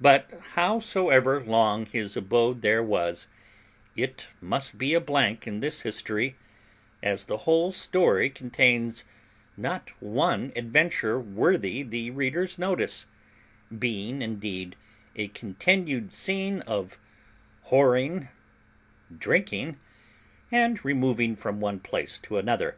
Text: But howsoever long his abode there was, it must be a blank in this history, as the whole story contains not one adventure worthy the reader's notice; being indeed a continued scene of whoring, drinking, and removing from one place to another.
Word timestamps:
But 0.00 0.30
howsoever 0.52 1.44
long 1.44 1.86
his 1.86 2.16
abode 2.16 2.62
there 2.62 2.84
was, 2.84 3.26
it 3.96 4.28
must 4.40 4.78
be 4.78 4.94
a 4.94 5.00
blank 5.00 5.44
in 5.44 5.58
this 5.58 5.82
history, 5.82 6.36
as 7.02 7.24
the 7.24 7.38
whole 7.38 7.72
story 7.72 8.30
contains 8.30 9.04
not 9.56 9.90
one 10.00 10.52
adventure 10.54 11.18
worthy 11.18 11.82
the 11.82 12.12
reader's 12.12 12.60
notice; 12.60 13.08
being 13.76 14.22
indeed 14.22 14.76
a 15.16 15.26
continued 15.26 16.12
scene 16.12 16.60
of 16.60 16.96
whoring, 17.70 18.28
drinking, 19.18 19.80
and 20.52 20.84
removing 20.84 21.34
from 21.34 21.58
one 21.58 21.80
place 21.80 22.18
to 22.18 22.38
another. 22.38 22.76